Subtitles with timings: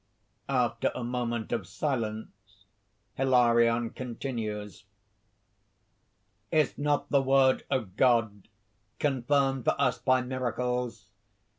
[0.49, 2.65] _After a moment of silence
[3.17, 4.85] Hilarion continues:)
[6.51, 8.47] "Is not the word of God
[8.97, 11.05] confirmed for us by miracles?